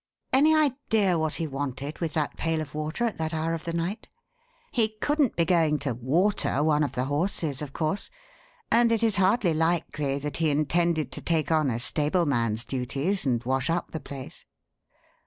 [0.33, 3.71] Any idea what he wanted with that pail of water at that hour of the
[3.73, 4.07] night?
[4.71, 8.09] He couldn't be going to 'water' one of the horses, of course,
[8.71, 13.43] and it is hardly likely that he intended to take on a stableman's duties and
[13.43, 14.43] wash up the place."